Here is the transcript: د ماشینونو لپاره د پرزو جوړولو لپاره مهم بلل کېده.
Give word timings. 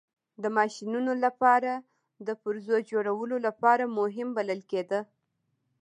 د 0.43 0.43
ماشینونو 0.57 1.11
لپاره 1.25 1.71
د 2.27 2.29
پرزو 2.41 2.75
جوړولو 2.91 3.35
لپاره 3.47 3.83
مهم 3.99 4.27
بلل 4.37 4.61
کېده. 4.71 4.99